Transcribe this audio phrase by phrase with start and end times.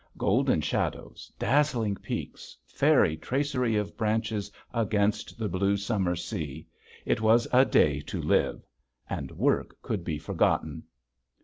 [0.17, 6.65] Golden shadows, dazzling peaks, fairy tracery of branches against the blue summer sea!
[7.05, 8.65] It was a day to Live,
[9.07, 10.85] and work could be forgotten.